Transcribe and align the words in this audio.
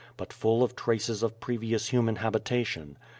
33 0.17 0.17
but 0.17 0.33
full 0.33 0.63
of 0.63 0.75
traces 0.75 1.21
of 1.21 1.39
previous 1.39 1.89
human 1.89 2.15
habitation. 2.15 2.97